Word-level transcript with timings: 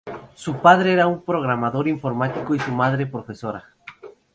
Su 0.33 0.59
padre 0.63 0.93
era 0.93 1.05
un 1.05 1.21
programador 1.23 1.87
informático 1.87 2.55
y 2.55 2.59
su 2.59 2.71
madre, 2.71 3.05
profesora. 3.05 3.65